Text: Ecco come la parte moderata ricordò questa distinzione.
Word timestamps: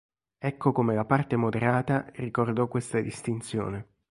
Ecco 0.39 0.71
come 0.71 0.95
la 0.95 1.05
parte 1.05 1.35
moderata 1.35 2.07
ricordò 2.15 2.67
questa 2.67 2.99
distinzione. 3.01 3.85